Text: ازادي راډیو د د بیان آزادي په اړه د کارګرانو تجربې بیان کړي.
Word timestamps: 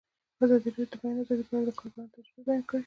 ازادي 0.43 0.69
راډیو 0.69 0.87
د 0.91 0.91
د 0.91 0.93
بیان 1.01 1.15
آزادي 1.21 1.43
په 1.47 1.53
اړه 1.55 1.65
د 1.67 1.71
کارګرانو 1.79 2.13
تجربې 2.15 2.41
بیان 2.47 2.61
کړي. 2.69 2.79